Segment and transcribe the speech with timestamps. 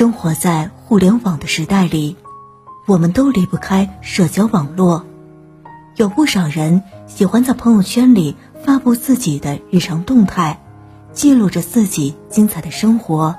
[0.00, 2.16] 生活在互联网的时代里，
[2.86, 5.04] 我们都离不开社交网络。
[5.94, 8.34] 有不少人喜欢在朋友圈里
[8.64, 10.58] 发布自己的日常动态，
[11.12, 13.36] 记录着自己精彩的生活。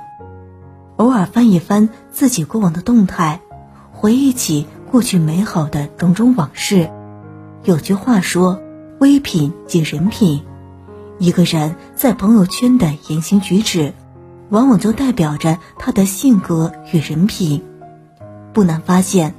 [0.97, 3.41] 偶尔翻一翻自己过往的动态，
[3.91, 6.91] 回忆起过去美好的种种往事。
[7.63, 8.61] 有句话说
[9.01, 10.43] ：“微品即人品。”
[11.17, 13.95] 一个人在朋友圈的言行举止。
[14.51, 17.63] 往往就代表着他的性格与人品。
[18.53, 19.33] 不难发现，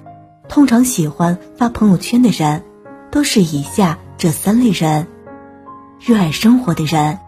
[0.49, 2.65] 通常喜欢发朋友圈的人，
[3.11, 5.07] 都是以下这三类人：
[6.01, 7.19] 热爱生活的人。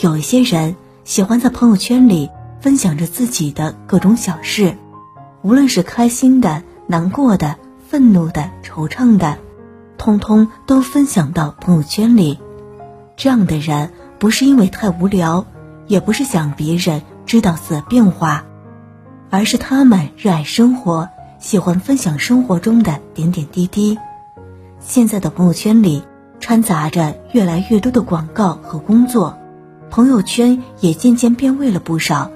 [0.00, 2.30] 有一些人喜欢在朋友圈里
[2.60, 4.76] 分享着自己的各种小事，
[5.42, 7.56] 无论是开心的、难过的、
[7.88, 9.38] 愤怒的、惆怅的，
[9.96, 12.40] 通通都分享到朋友圈里。
[13.16, 15.46] 这样的人不是因为太无聊。
[15.88, 18.44] 也不是想别人知道自己的变化，
[19.30, 21.08] 而是他们热爱生活，
[21.40, 23.98] 喜欢分享生活中的点点滴滴。
[24.78, 26.04] 现在的朋友圈里
[26.38, 29.36] 掺杂着越来越多的广告和工作，
[29.90, 32.30] 朋友圈也渐渐变味了不少。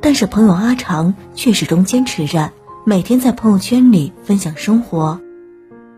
[0.00, 2.52] 但是朋友阿长却始终坚持着
[2.84, 5.20] 每天在朋友圈里分享生活。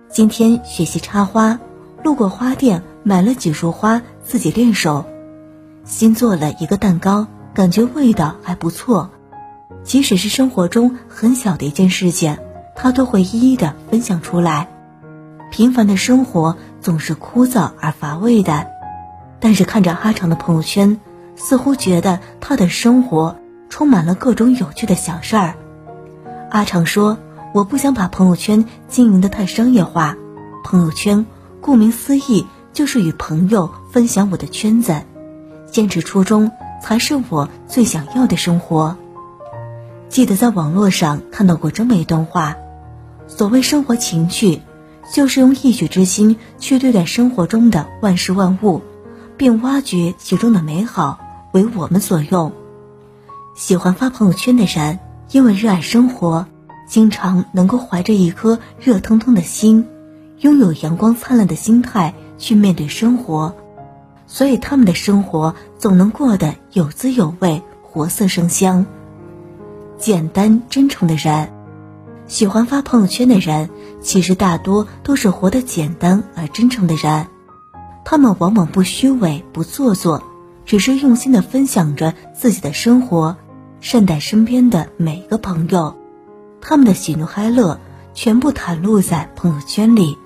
[0.09, 1.59] 今天学习插花，
[2.03, 5.05] 路过花店买了几束花，自己练手。
[5.89, 9.11] 新做了一个蛋糕，感觉味道还不错。
[9.83, 12.37] 即使是生活中很小的一件事情，
[12.77, 14.69] 他都会一一的分享出来。
[15.51, 18.67] 平凡的生活总是枯燥而乏味的，
[19.41, 21.01] 但是看着阿长的朋友圈，
[21.37, 23.37] 似乎觉得他的生活
[23.71, 25.55] 充满了各种有趣的小事儿。
[26.51, 27.17] 阿长说
[27.55, 30.19] ：“我不想把朋友圈经营的太商业化，
[30.65, 31.25] 朋友圈
[31.63, 35.01] 顾名思义就是与朋友分享我的圈子。”
[35.71, 36.51] 坚持初衷
[36.83, 38.97] 才是我最想要的生活。
[40.09, 42.57] 记得在网络上看到过这么一段话：
[43.27, 44.63] 所谓生活情趣，
[45.15, 48.81] 就是用一曲之心去对待生活中的万事万物，
[49.37, 51.19] 并挖掘其中的美好，
[51.53, 52.53] 为我们所用。
[53.55, 54.99] 喜欢发朋友圈的人，
[55.31, 56.47] 因为热爱生活，
[56.89, 59.87] 经常能够怀着一颗热腾腾的心，
[60.39, 63.55] 拥有阳光灿烂的心态去面对生活。
[64.29, 68.87] 所以他们的生活总能过得有滋有味、活色生香。
[69.97, 71.51] 简单真诚的人，
[72.29, 77.27] 喜欢发朋友圈的人，其实大多都是活得简单而真诚的人。
[78.05, 80.23] 他们往往不虚伪、不做作，
[80.65, 83.37] 只是用心的分享着自己的生活，
[83.81, 85.97] 善待身边的每个朋友。
[86.61, 87.81] 他们的喜怒哀乐
[88.15, 90.17] 全部袒露在朋友圈里，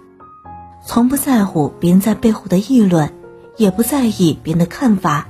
[0.84, 3.10] 从不在乎别人在背后的议论。
[3.56, 5.28] 也不在意别人的看法，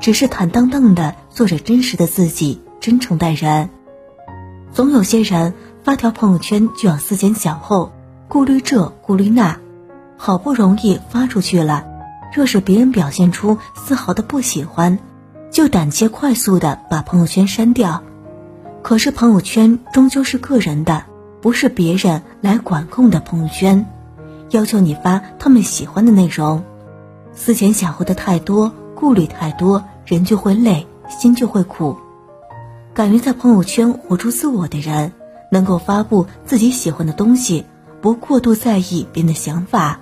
[0.00, 3.70] 只是坦荡荡的做着真实的自己，真诚待人。
[4.72, 7.92] 总有些人发条朋友圈就要思前想后，
[8.28, 9.58] 顾虑这顾虑那，
[10.16, 11.84] 好不容易发出去了，
[12.34, 14.98] 若是别人表现出丝毫的不喜欢，
[15.50, 18.02] 就胆怯快速的把朋友圈删掉。
[18.82, 21.04] 可是朋友圈终究是个人的，
[21.40, 23.86] 不是别人来管控的朋友圈，
[24.50, 26.64] 要求你发他们喜欢的内容。
[27.34, 31.96] 思前想后的太多，顾虑太多，人就会累，心就会苦。
[32.94, 35.12] 敢于在朋友圈活出自我的人，
[35.50, 37.64] 能够发布自己喜欢的东西，
[38.00, 39.98] 不过度在意别人的想法，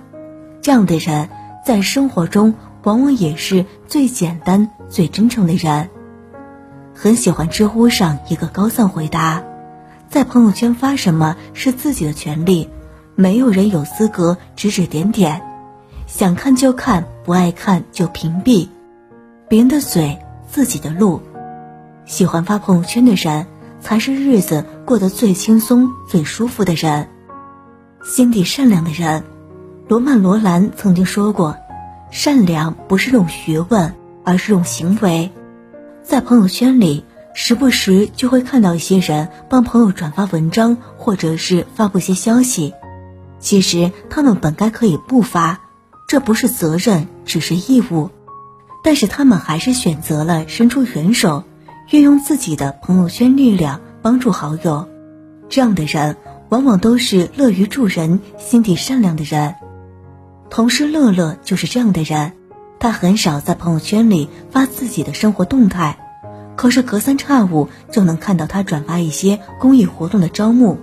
[0.61, 1.29] 这样的人
[1.65, 2.53] 在生活中
[2.83, 5.89] 往往也是最简单、最真诚的人。
[6.93, 9.41] 很喜欢知乎上一个高赞回答：
[10.09, 12.69] 在朋友圈发什么是自己的权利，
[13.15, 15.41] 没有人有资格指指点点。
[16.13, 18.67] 想看就看，不爱看就屏蔽。
[19.47, 21.21] 别人的嘴，自己的路。
[22.05, 23.47] 喜欢发朋友圈的人，
[23.79, 27.07] 才是日子过得最轻松、最舒服的人。
[28.03, 29.23] 心地善良的人，
[29.87, 31.55] 罗曼·罗兰曾经说过
[32.11, 33.95] ：“善良不是用学问，
[34.25, 35.31] 而是用行为。”
[36.03, 42.73] 在朋友圈里，时不时就会看到一些人帮朋友转发文章，或者是发布些消息。
[43.39, 45.60] 其实他们本该可以不发。
[46.11, 48.09] 这不是责任，只是义务，
[48.83, 51.45] 但是他们还是选择了伸出援手，
[51.89, 54.89] 运用自己的朋友圈力量帮助好友。
[55.47, 56.17] 这样的人
[56.49, 59.55] 往往都是乐于助人、心地善良的人。
[60.49, 62.33] 同事乐乐就是这样的人，
[62.77, 65.97] 他很少在朋友圈里发自己的生活动态，
[66.57, 70.77] 可是隔三差五就能看到他转发一些公益活动的招募，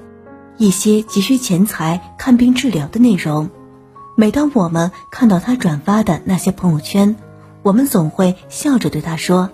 [0.57, 3.51] 一些急需钱财看病治疗的内容。
[4.21, 7.15] 每当我们看到他转发的那些朋友圈，
[7.63, 9.49] 我们总会笑着对他说：“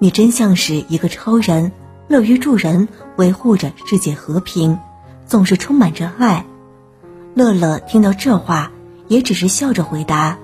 [0.00, 1.70] 你真像是一个超人，
[2.08, 4.80] 乐于助人，维护着世界和平，
[5.28, 6.44] 总是充满着爱。
[7.34, 8.72] 乐乐听到这话，
[9.06, 10.38] 也只是笑着回答：“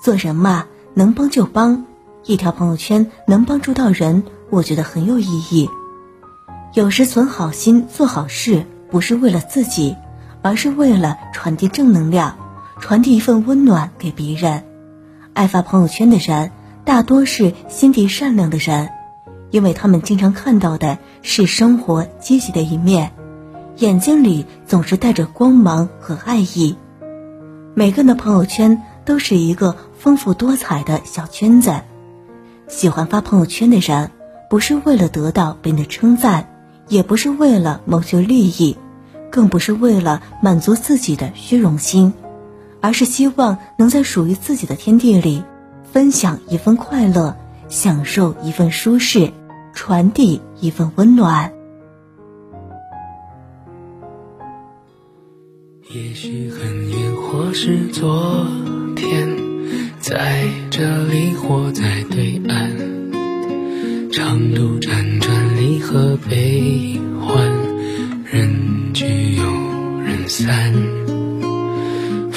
[0.00, 0.64] 做人嘛，
[0.94, 1.84] 能帮就帮。
[2.24, 5.68] 一条朋友圈能帮助到人，我觉得很有意义。
[6.72, 9.94] 有时存好心做好事，不是为了自己，
[10.40, 12.38] 而是为了传递正能量，
[12.80, 14.64] 传递一份温暖给别人。
[15.32, 16.50] 爱发朋友圈的人，
[16.84, 18.90] 大多是心地善良的人，
[19.50, 23.12] 因为他们经常看到的是生活积极的一面。”
[23.76, 26.78] 眼睛里总是带着光芒和爱意，
[27.74, 31.82] 每个人的朋友圈都是一个丰富多彩的小圈子。
[32.68, 34.10] 喜欢发朋友圈的人，
[34.48, 36.48] 不是为了得到别人的称赞，
[36.88, 38.78] 也不是为了谋求利益，
[39.30, 42.14] 更不是为了满足自己的虚荣心，
[42.86, 45.42] 而是希望能在属于自己的天地里，
[45.92, 47.36] 分享一份快乐，
[47.68, 49.32] 享受一份舒适，
[49.74, 51.52] 传递一份温暖。
[55.92, 58.46] 也许很远，或是昨
[58.94, 59.36] 天，
[59.98, 67.52] 在这里或在对岸，长路辗转，离合悲欢，
[68.30, 69.42] 人聚又
[70.02, 70.72] 人散，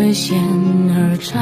[0.00, 0.34] 为险
[0.96, 1.36] 而战。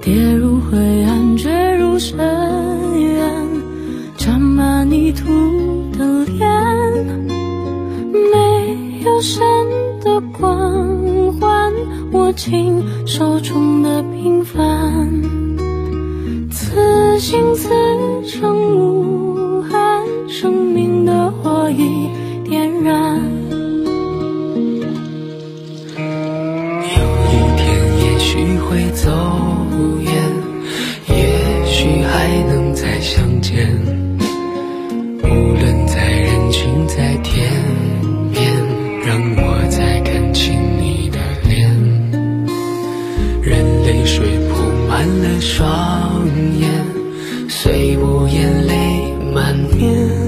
[0.00, 2.18] 跌入灰暗，坠入深
[2.98, 3.22] 渊，
[4.16, 5.24] 沾满泥土
[5.96, 6.44] 的脸。
[8.10, 9.46] 没有神
[10.02, 11.72] 的光环，
[12.10, 15.22] 握紧手中的平凡，
[16.50, 17.70] 此心此
[18.24, 18.95] 生无
[45.06, 46.26] 铺满了双
[46.58, 46.68] 眼，
[47.48, 50.25] 虽无言泪满面。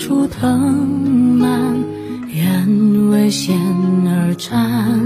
[0.00, 1.76] 出藤蔓，
[2.32, 3.54] 愿为险
[4.06, 4.98] 而战，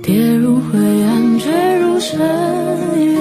[0.00, 2.20] 跌入灰暗，坠入深
[2.96, 3.20] 渊，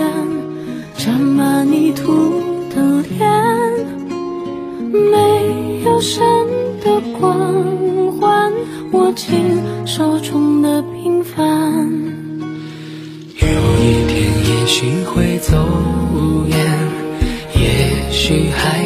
[0.95, 2.13] 沾满泥土
[2.69, 3.27] 的脸，
[4.91, 6.23] 没有神
[6.83, 8.53] 的光环，
[8.91, 9.35] 握紧
[9.87, 11.37] 手中的平凡。
[13.41, 13.47] 有
[13.81, 14.29] 一天。
[14.49, 15.57] 也许会走
[16.47, 16.57] 远，
[17.55, 18.85] 也许还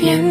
[0.00, 0.29] bien.